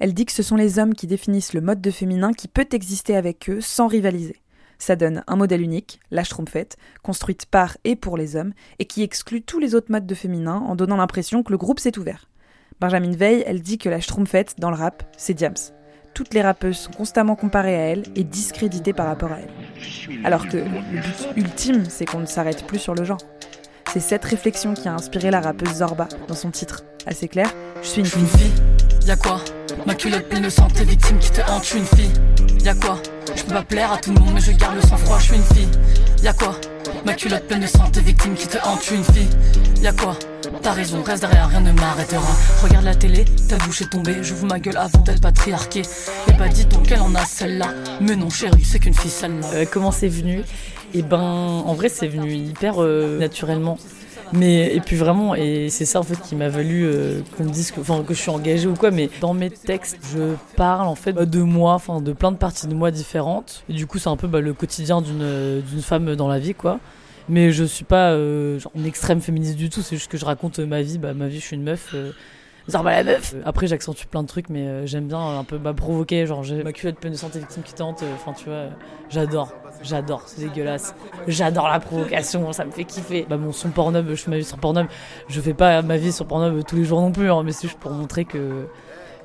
[0.00, 2.68] Elle dit que ce sont les hommes qui définissent le mode de féminin qui peut
[2.72, 4.40] exister avec eux sans rivaliser.
[4.78, 9.02] Ça donne un modèle unique, la Schtroumpfette, construite par et pour les hommes, et qui
[9.02, 12.28] exclut tous les autres modes de féminin en donnant l'impression que le groupe s'est ouvert.
[12.80, 15.54] Benjamin Veil, elle dit que la Schtroumpfette, dans le rap, c'est Diams.
[16.12, 20.24] Toutes les rappeuses sont constamment comparées à elle et discréditées par rapport à elle.
[20.24, 23.18] Alors que le but ultime, c'est qu'on ne s'arrête plus sur le genre.
[23.96, 26.82] C'est cette réflexion qui a inspiré la rappeuse Zorba dans son titre.
[27.06, 28.52] Assez clair, je suis une fille.
[29.06, 29.40] Y'a quoi?
[29.86, 32.12] Ma culotte pleine de sang, tes victimes qui te hantent, je suis une fille.
[32.62, 33.00] Y'a quoi?
[33.34, 35.36] Je peux pas plaire à tout le monde, mais je garde le sang-froid, je suis
[35.36, 35.68] une fille.
[36.22, 36.56] Y'a quoi?
[37.06, 39.28] Ma culotte pleine de sang, tes victimes qui te hantent, je suis une fille.
[39.80, 40.14] Y'a quoi?
[40.60, 42.36] T'as raison, reste derrière, rien ne m'arrêtera.
[42.62, 45.82] Regarde la télé, ta bouche est tombée, j'ouvre ma gueule avant d'être patriarquée.
[46.28, 47.68] Et bah dis donc qu'elle en a celle-là.
[48.02, 49.46] Mais non, chérie, c'est qu'une fille celle-là.
[49.54, 50.42] Euh, comment c'est venu?
[50.94, 53.78] Et ben, en vrai, c'est venu hyper euh, naturellement.
[54.32, 57.50] Mais et puis vraiment, et c'est ça en fait qui m'a valu euh, qu'on me
[57.50, 58.90] dise que, enfin, que je suis engagée ou quoi.
[58.90, 62.36] Mais dans mes textes, je parle en fait bah, de moi, enfin de plein de
[62.36, 63.64] parties de moi différentes.
[63.68, 66.54] Et du coup, c'est un peu bah, le quotidien d'une d'une femme dans la vie,
[66.54, 66.80] quoi.
[67.28, 69.82] Mais je suis pas euh, genre une extrême féministe du tout.
[69.82, 70.98] C'est juste que je raconte ma vie.
[70.98, 71.92] Bah, ma vie, je suis une meuf.
[71.94, 72.12] Euh,
[72.68, 75.72] Zorba la meuf Après j'accentue plein de trucs mais euh, j'aime bien un peu bah,
[75.72, 78.70] provoquer genre j'ai ma culotte pleine de santé victime qui tente enfin tu vois
[79.08, 80.94] j'adore j'adore c'est dégueulasse.
[81.26, 83.26] J'adore la provocation ça me fait kiffer.
[83.28, 84.86] Bah mon son Pornhub je fais ma vie sur Pornhub.
[85.28, 87.68] Je fais pas ma vie sur Pornhub tous les jours non plus hein, mais c'est
[87.68, 88.66] juste pour montrer que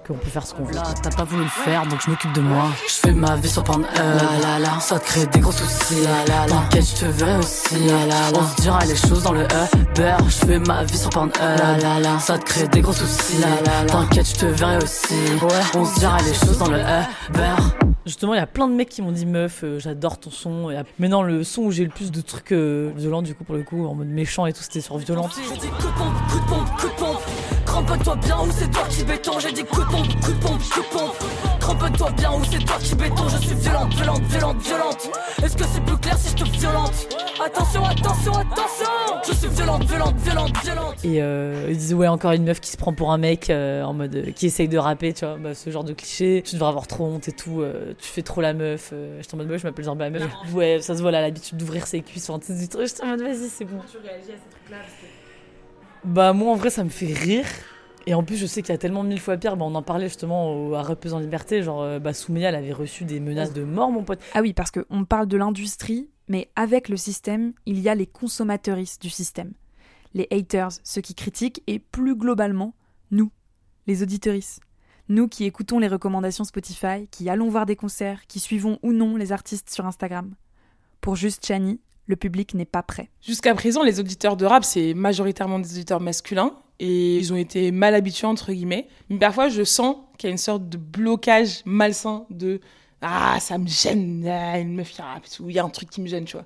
[0.08, 0.74] qu'on peut faire ce qu'on veut.
[0.74, 2.66] Là, t'as pas voulu le faire, donc je m'occupe de moi.
[2.88, 4.80] Je fais ma vie sur Pornhub, la la la.
[4.80, 6.54] Ça te crée des gros soucis, la la la.
[6.54, 8.40] T'inquiète, je te verrai aussi, la la la.
[8.40, 10.16] On se dira les choses dans le Uber.
[10.26, 12.20] Je fais ma vie sur Pornhub, la la la.
[12.20, 13.90] Ça te crée des gros soucis, la la la.
[13.90, 15.14] T'inquiète, je te verrai aussi.
[15.42, 16.80] Ouais, on se dira les choses dans le
[17.30, 17.56] Uber.
[18.06, 20.72] Justement, il y a plein de mecs qui m'ont dit meuf, euh, j'adore ton son.
[20.72, 23.36] Et ap- mais non, le son où j'ai le plus de trucs euh, violents, du
[23.36, 25.32] coup, pour le coup, en mode méchant et tout, c'était sur violente.
[25.38, 27.22] J'ai dit coup de pompe, coup de pompe, coup de pompe.
[27.72, 29.40] Crampe-toi bien ou c'est toi qui béton.
[29.40, 31.16] J'ai dit coup de pompe, coup de pompe, coup de pompe.
[31.62, 33.30] Crampe-toi bien ou c'est toi qui béton.
[33.30, 35.10] Je suis violente, violente, violente, violente.
[35.42, 37.08] Est-ce que c'est plus clair si je te violente?
[37.44, 38.92] Attention, attention, attention.
[39.26, 41.06] Je suis violente, violente, violente, violente.
[41.06, 43.84] Et euh, ils disent ouais encore une meuf qui se prend pour un mec euh,
[43.84, 46.56] en mode euh, qui essaye de rapper tu vois bah, ce genre de cliché tu
[46.56, 49.38] devrais avoir trop honte et tout euh, tu fais trop la meuf euh, j'étais en
[49.38, 52.02] mode meuf je m'appelle Zorba la meuf ouais ça se voit là l'habitude d'ouvrir ses
[52.02, 54.36] cuisses enfin, tu sais, du truc j'étais en mode vas-y c'est bon tu réagis à
[54.36, 55.11] ces trucs-là parce que...
[56.04, 57.46] bah moi en vrai ça me fait rire
[58.08, 59.84] et en plus je sais qu'il y a tellement mille fois pire bah, on en
[59.84, 63.54] parlait justement à Rappeuse en Liberté genre euh, bah Soumeya elle avait reçu des menaces
[63.54, 67.54] de mort mon pote Ah oui, parce qu'on parle de l'industrie, mais avec le système,
[67.66, 69.52] il y a les consommateuristes du système.
[70.14, 72.74] Les haters, ceux qui critiquent, et plus globalement,
[73.12, 73.32] nous,
[73.86, 74.62] les auditeuristes.
[75.10, 79.18] Nous qui écoutons les recommandations Spotify, qui allons voir des concerts, qui suivons ou non
[79.18, 80.34] les artistes sur Instagram.
[81.02, 83.10] Pour juste Chani, le public n'est pas prêt.
[83.21, 87.71] Jusqu'à présent, les auditeurs de rap, c'est majoritairement des auditeurs masculins et ils ont été
[87.71, 88.88] mal habitués, entre guillemets.
[89.10, 92.60] Mais parfois, je sens qu'il y a une sorte de blocage malsain de
[93.02, 96.02] Ah, ça me gêne, ah, une meuf qui rappe, il y a un truc qui
[96.02, 96.45] me gêne, tu vois.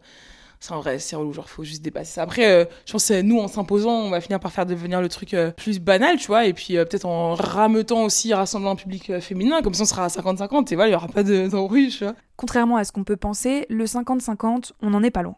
[0.61, 2.21] C'est en vrai, c'est relou, genre, faut juste dépasser ça.
[2.23, 5.09] Après, euh, je pense que nous, en s'imposant, on va finir par faire devenir le
[5.09, 8.75] truc euh, plus banal, tu vois, et puis euh, peut-être en rameutant aussi, rassemblant un
[8.75, 11.47] public féminin, comme ça on sera à 50-50, et voilà, il y aura pas de-
[11.49, 12.15] d'embrouille, tu vois.
[12.37, 15.35] Contrairement à ce qu'on peut penser, le 50-50, on n'en est pas loin.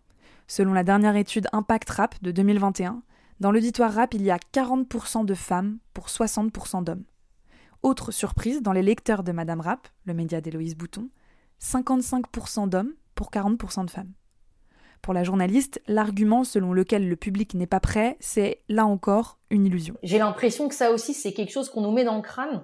[0.47, 3.03] Selon la dernière étude Impact Rap de 2021,
[3.41, 7.03] dans l'auditoire rap, il y a 40% de femmes pour 60% d'hommes.
[7.83, 11.09] Autre surprise, dans les lecteurs de Madame Rap, le média d'Héloïse Bouton,
[11.61, 14.13] 55% d'hommes pour 40% de femmes.
[15.01, 19.65] Pour la journaliste, l'argument selon lequel le public n'est pas prêt, c'est, là encore, une
[19.65, 19.95] illusion.
[20.01, 22.63] J'ai l'impression que ça aussi, c'est quelque chose qu'on nous met dans le crâne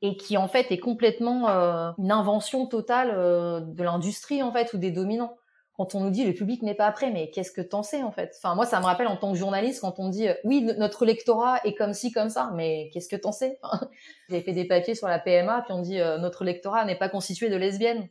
[0.00, 4.72] et qui en fait est complètement euh, une invention totale euh, de l'industrie en fait
[4.74, 5.36] ou des dominants.
[5.76, 8.10] Quand on nous dit le public n'est pas prêt, mais qu'est-ce que t'en sais en
[8.10, 8.34] fait?
[8.38, 11.04] Enfin moi ça me rappelle en tant que journaliste quand on dit euh, oui notre
[11.04, 13.58] lectorat est comme ci comme ça, mais qu'est-ce que t'en sais?
[13.62, 13.86] Enfin,
[14.30, 17.10] J'ai fait des papiers sur la PMA puis on dit euh, notre lectorat n'est pas
[17.10, 18.08] constitué de lesbiennes.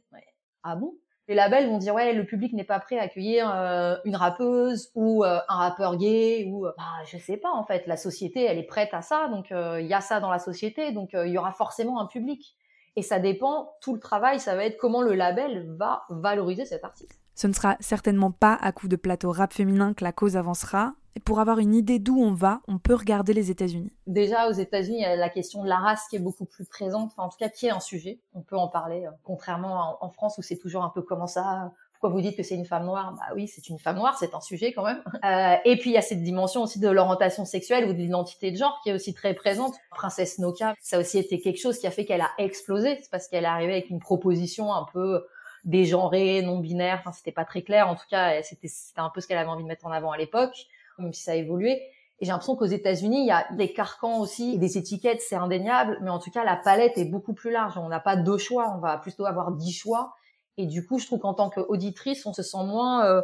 [0.63, 0.93] Ah bon?
[1.28, 4.91] Les labels vont dire ouais le public n'est pas prêt à accueillir euh, une rappeuse
[4.93, 7.88] ou un rappeur gay ou bah, je sais pas en fait.
[7.88, 10.91] La société elle est prête à ça donc il y a ça dans la société
[10.91, 12.56] donc il y aura forcément un public.
[12.95, 16.84] Et ça dépend tout le travail ça va être comment le label va valoriser cet
[16.84, 20.38] artiste Ce ne sera certainement pas à coup de plateau rap féminin que la cause
[20.38, 23.91] avancera, et pour avoir une idée d'où on va, on peut regarder les États-Unis.
[24.06, 27.30] déjà aux États-Unis la question de la race qui est beaucoup plus présente enfin en
[27.30, 30.41] tout cas qui est un sujet on peut en parler euh, contrairement en, France où
[30.41, 33.13] c'est toujours un peu comment ça pourquoi vous dites que c'est une femme noire?
[33.13, 35.02] Bah oui, c'est une femme noire, c'est un sujet quand même.
[35.24, 38.52] Euh, et puis il y a cette dimension aussi de l'orientation sexuelle ou de l'identité
[38.52, 39.74] de genre qui est aussi très présente.
[39.89, 43.10] Princesse Nokia, ça a aussi été quelque chose qui a fait qu'elle a explosé, c'est
[43.10, 45.26] parce qu'elle est arrivée avec une proposition un peu
[45.65, 46.99] dégenrée, non binaire.
[46.99, 47.89] Enfin, c'était pas très clair.
[47.89, 50.17] En tout cas, c'était un peu ce qu'elle avait envie de mettre en avant à
[50.17, 50.56] l'époque,
[50.97, 51.82] même si ça a évolué.
[52.19, 55.99] Et j'ai l'impression qu'aux États-Unis, il y a des carcans aussi, des étiquettes, c'est indéniable,
[56.01, 57.78] mais en tout cas, la palette est beaucoup plus large.
[57.78, 60.15] On n'a pas deux choix, on va plutôt avoir dix choix.
[60.58, 63.21] Et du coup, je trouve qu'en tant qu'auditrice, on se sent moins euh,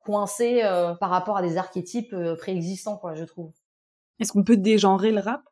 [0.00, 3.52] coincé euh, par rapport à des archétypes euh, préexistants, quoi, je trouve.
[4.18, 5.42] Est-ce qu'on peut dégenrer le rap?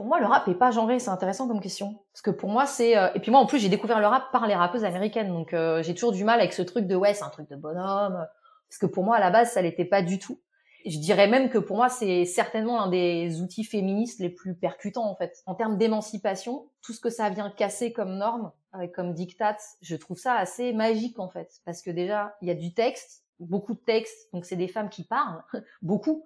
[0.00, 1.98] Pour moi, le rap est pas genré, c'est intéressant comme question.
[2.14, 2.96] Parce que pour moi, c'est...
[2.96, 5.52] euh, Et puis moi, en plus, j'ai découvert le rap par les rappeuses américaines, donc
[5.52, 8.26] euh, j'ai toujours du mal avec ce truc de, ouais, c'est un truc de bonhomme.
[8.66, 10.40] Parce que pour moi, à la base, ça l'était pas du tout.
[10.86, 15.04] Je dirais même que pour moi, c'est certainement l'un des outils féministes les plus percutants,
[15.04, 15.42] en fait.
[15.44, 19.96] En termes d'émancipation, tout ce que ça vient casser comme norme, euh, comme diktat, je
[19.96, 21.60] trouve ça assez magique, en fait.
[21.66, 24.88] Parce que déjà, il y a du texte, beaucoup de texte, donc c'est des femmes
[24.88, 25.42] qui parlent,
[25.82, 26.24] beaucoup.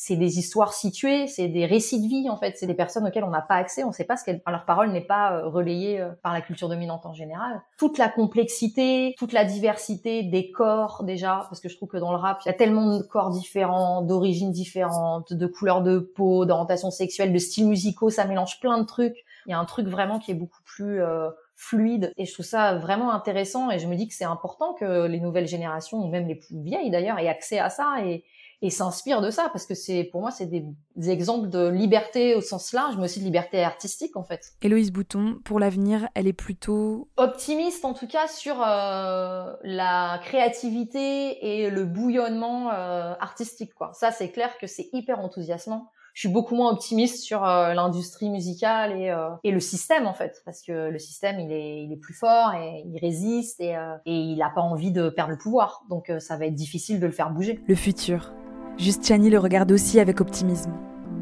[0.00, 2.56] C'est des histoires situées, c'est des récits de vie, en fait.
[2.56, 4.40] C'est des personnes auxquelles on n'a pas accès, on ne sait pas ce qu'elles...
[4.46, 7.60] Leur parole n'est pas euh, relayée euh, par la culture dominante en général.
[7.78, 12.12] Toute la complexité, toute la diversité des corps, déjà, parce que je trouve que dans
[12.12, 16.46] le rap, il y a tellement de corps différents, d'origines différentes, de couleurs de peau,
[16.46, 19.24] d'orientation sexuelle, de styles musicaux, ça mélange plein de trucs.
[19.46, 22.46] Il y a un truc vraiment qui est beaucoup plus euh, fluide et je trouve
[22.46, 26.08] ça vraiment intéressant et je me dis que c'est important que les nouvelles générations ou
[26.08, 28.24] même les plus vieilles d'ailleurs aient accès à ça et,
[28.60, 30.64] et s'inspirent de ça parce que c'est pour moi c'est des,
[30.96, 34.52] des exemples de liberté au sens large mais aussi de liberté artistique en fait.
[34.62, 41.62] Héloïse Bouton, pour l'avenir, elle est plutôt Optimiste en tout cas sur euh, la créativité
[41.62, 43.92] et le bouillonnement euh, artistique quoi.
[43.94, 45.90] Ça c'est clair que c'est hyper enthousiasmant.
[46.14, 50.14] Je suis beaucoup moins optimiste sur euh, l'industrie musicale et, euh, et le système en
[50.14, 53.76] fait parce que le système il est il est plus fort et il résiste et,
[53.76, 56.56] euh, et il a pas envie de perdre le pouvoir donc euh, ça va être
[56.56, 57.60] difficile de le faire bouger.
[57.68, 58.32] le futur.
[58.78, 60.72] Justiani le regarde aussi avec optimisme.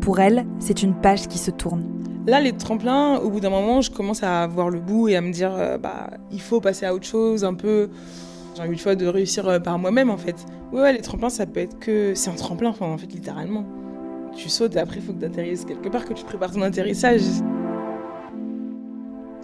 [0.03, 1.85] Pour elle, c'est une page qui se tourne.
[2.27, 5.21] Là, les tremplins, au bout d'un moment, je commence à voir le bout et à
[5.23, 7.88] me dire, euh, bah, il faut passer à autre chose, un peu.
[8.55, 10.37] J'ai envie de fois de réussir euh, par moi-même, en fait.
[10.73, 12.14] Ouais, ouais, les tremplins, ça peut être que.
[12.14, 13.64] C'est un tremplin, enfin, en fait, littéralement.
[14.35, 16.62] Tu sautes et après, il faut que tu atterrisses quelque part, que tu prépares ton
[16.62, 17.23] atterrissage.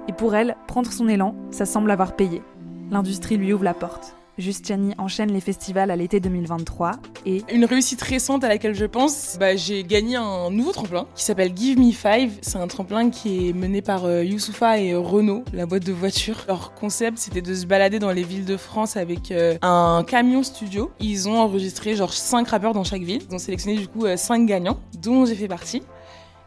[0.08, 2.42] Et pour elle, prendre son élan, ça semble avoir payé.
[2.90, 4.16] L'industrie lui ouvre la porte.
[4.38, 6.92] Justiani enchaîne les festivals à l'été 2023
[7.26, 11.24] et Une réussite récente à laquelle je pense, bah, j'ai gagné un nouveau tremplin qui
[11.24, 12.32] s'appelle Give Me Five.
[12.40, 15.92] C'est un tremplin qui est mené par euh, Youssoufa et euh, Renault, la boîte de
[15.92, 16.44] voitures.
[16.48, 20.42] Leur concept, c'était de se balader dans les villes de France avec euh, un camion
[20.42, 20.90] studio.
[20.98, 23.22] Ils ont enregistré genre 5 rappeurs dans chaque ville.
[23.28, 25.82] Ils ont sélectionné du coup 5 gagnants, dont j'ai fait partie.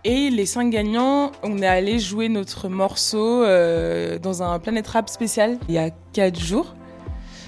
[0.08, 5.58] Et les cinq gagnants, on est allé jouer notre morceau dans un Planet Rap spécial
[5.68, 6.76] il y a 4 jours.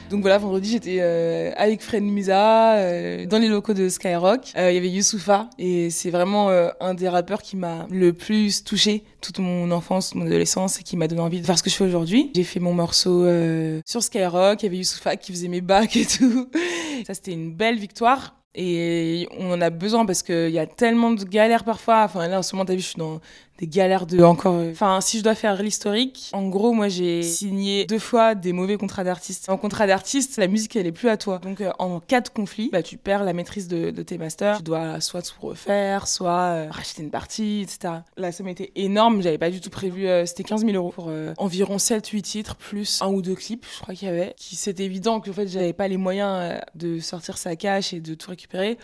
[0.10, 4.54] Donc voilà, vendredi, j'étais euh, avec Fred Musa euh, dans les locaux de Skyrock.
[4.56, 8.14] Euh, Il y avait Youssoufa et c'est vraiment euh, un des rappeurs qui m'a le
[8.14, 11.64] plus touché toute mon enfance, mon adolescence et qui m'a donné envie de faire ce
[11.64, 12.32] que je fais aujourd'hui.
[12.34, 15.98] J'ai fait mon morceau euh, sur Skyrock, il y avait Youssoufa qui faisait mes bacs
[15.98, 16.50] et tout.
[17.06, 18.36] Ça, c'était une belle victoire.
[18.60, 22.04] Et on en a besoin parce qu'il y a tellement de galères parfois.
[22.06, 23.20] Enfin, là, en ce moment, t'as vu, je suis dans
[23.60, 24.54] des galères de encore.
[24.72, 28.78] Enfin, si je dois faire l'historique, en gros, moi, j'ai signé deux fois des mauvais
[28.78, 29.50] contrats d'artiste.
[29.50, 31.40] En contrat d'artiste, la musique, elle est plus à toi.
[31.40, 34.58] Donc, euh, en cas de conflit, bah, tu perds la maîtrise de, de tes masters.
[34.58, 37.96] Tu dois soit tout refaire, soit euh, racheter une partie, etc.
[38.16, 39.22] La somme était énorme.
[39.22, 40.08] J'avais pas du tout prévu.
[40.08, 43.66] euh, C'était 15 000 euros pour euh, environ 7-8 titres, plus un ou deux clips,
[43.76, 44.34] je crois qu'il y avait.
[44.38, 47.94] Qui c'était évident que, en fait, j'avais pas les moyens euh, de sortir sa cash
[47.94, 48.78] et de tout récupérer.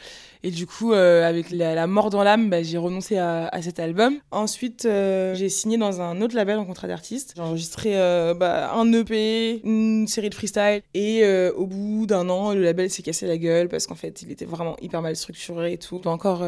[0.44, 3.62] Et du coup, euh, avec la, la mort dans l'âme, bah, j'ai renoncé à, à
[3.62, 4.18] cet album.
[4.32, 7.34] Ensuite, euh, j'ai signé dans un autre label en contrat d'artiste.
[7.36, 10.82] J'ai enregistré euh, bah, un EP, une série de freestyle.
[10.94, 14.22] Et euh, au bout d'un an, le label s'est cassé la gueule parce qu'en fait,
[14.22, 15.98] il était vraiment hyper mal structuré et tout.
[15.98, 16.46] Je dois encore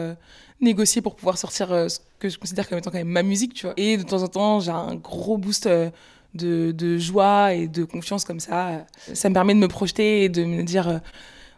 [0.61, 3.65] négocier pour pouvoir sortir ce que je considère comme étant quand même ma musique, tu
[3.65, 3.73] vois.
[3.77, 5.67] Et de temps en temps, j'ai un gros boost.
[6.33, 8.85] de, joie et de confiance comme ça.
[9.13, 11.01] Ça me permet de me projeter et de me dire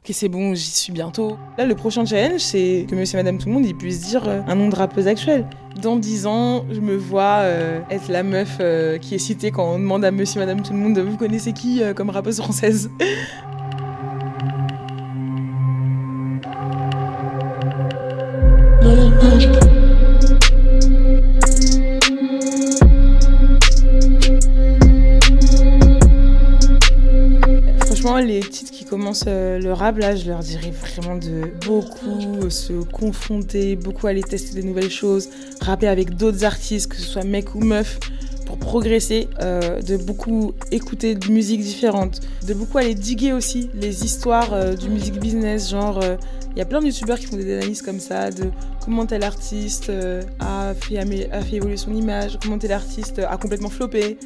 [0.07, 1.37] ok c'est bon, j'y suis bientôt.
[1.57, 4.41] Là le prochain challenge c'est que Monsieur et Madame Tout le Monde puissent dire euh,
[4.47, 5.45] un nom de rappeuse actuelle.
[5.81, 9.65] Dans 10 ans, je me vois euh, être la meuf euh, qui est citée quand
[9.65, 12.89] on demande à Monsieur et Madame Tout le Monde vous connaissez qui comme rappeuse française?
[28.15, 32.49] Les titres qui commencent euh, le rap, là, je leur dirais vraiment de beaucoup euh,
[32.49, 35.29] se confronter, beaucoup aller tester des nouvelles choses,
[35.61, 37.99] rapper avec d'autres artistes, que ce soit mec ou meuf,
[38.45, 44.05] pour progresser, euh, de beaucoup écouter de musique différente, de beaucoup aller diguer aussi les
[44.05, 45.99] histoires du music business, genre
[46.55, 48.45] il y a plein de youtubeurs qui font des analyses comme ça de
[48.83, 49.91] comment tel artiste
[50.39, 54.17] a, fait, a fait évoluer son image, comment tel artiste a complètement floppé.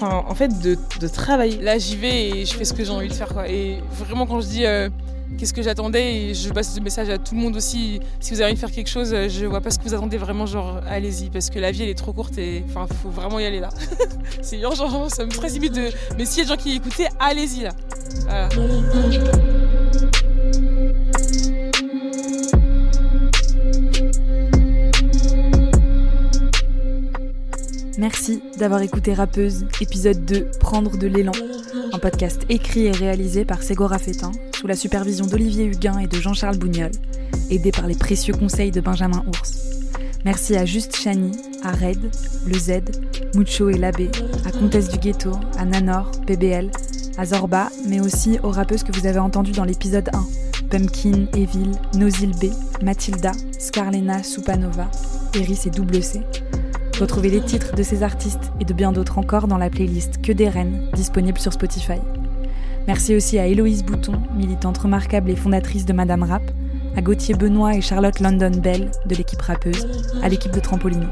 [0.00, 1.58] Enfin, en fait, de, de travailler.
[1.60, 3.48] Là, j'y vais et je fais ce que j'ai envie de faire, quoi.
[3.48, 4.88] Et vraiment, quand je dis euh,
[5.38, 8.40] qu'est-ce que j'attendais, et je passe ce message à tout le monde aussi, si vous
[8.40, 10.46] avez envie de faire quelque chose, euh, je vois pas ce que vous attendez vraiment,
[10.46, 13.46] genre, allez-y, parce que la vie, elle est trop courte et, enfin, faut vraiment y
[13.46, 13.70] aller là.
[14.42, 15.90] C'est urgent, ça me précipite de.
[16.18, 17.70] Mais s'il y a des gens qui écoutaient, allez-y là.
[18.24, 18.48] Voilà.
[27.98, 31.32] Merci d'avoir écouté Rappeuse, épisode 2, Prendre de l'élan,
[31.94, 36.16] un podcast écrit et réalisé par Ségora Fétin, sous la supervision d'Olivier Huguin et de
[36.20, 36.90] Jean-Charles Bougnol,
[37.50, 39.60] aidé par les précieux conseils de Benjamin Ours.
[40.26, 41.32] Merci à Juste Chani,
[41.62, 41.98] à Red,
[42.46, 42.82] Le Z,
[43.34, 44.10] Mucho et Labbé,
[44.44, 46.70] à Comtesse du Ghetto, à Nanor, PBL,
[47.16, 51.70] à Zorba, mais aussi aux rappeuses que vous avez entendues dans l'épisode 1, Pumpkin, Evil,
[51.94, 52.50] Nozil B,
[52.82, 54.90] Mathilda, Scarlena, Supanova,
[55.34, 56.20] Eris et Double C.
[57.00, 60.32] Retrouvez les titres de ces artistes et de bien d'autres encore dans la playlist Que
[60.32, 61.98] des Reines, disponible sur Spotify.
[62.86, 66.42] Merci aussi à Héloïse Bouton, militante remarquable et fondatrice de Madame Rap,
[66.96, 69.86] à Gauthier Benoît et Charlotte London Bell de l'équipe rappeuse,
[70.22, 71.08] à l'équipe de Trampolino.